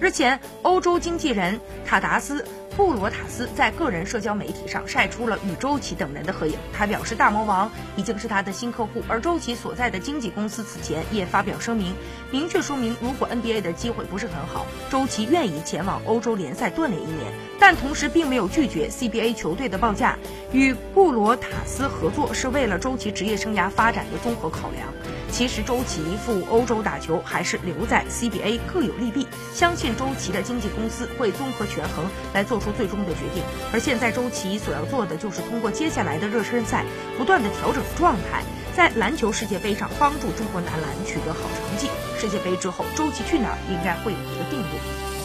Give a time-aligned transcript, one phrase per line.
[0.00, 2.42] 日前，欧洲经纪人塔达斯。
[2.76, 6.56] 布罗塔斯在个人社交媒体上晒出了与周琦等人的合影。
[6.72, 11.94] 他表示，大魔王已经是他的新客户，而周琦所在的经纪公司此前也发表声明，
[12.30, 20.18] 明确说明如果 NBA 的机会不是很好，周琦愿意前往欧洲联赛锻炼一年，但同时并没有拒绝 CBA 球队的报价。
[20.52, 24.88] 与布罗塔斯合作是为了周琦职业生涯发展的综合考量。
[25.30, 32.04] 其实周琦赴欧洲打球还是留在 CBA 各有利弊，相信周琦的经纪公司会综合权衡
[32.34, 33.44] 来做出最终的决定。
[33.72, 36.84] 而现在周琦所要做的就是通过接下来的热身赛
[37.16, 38.42] 不断的调整状态，
[38.74, 41.88] 在篮球世界杯上帮助中国男篮取得好成绩。
[42.18, 45.19] 世界杯之后，周琦去哪儿应该会有一个定论。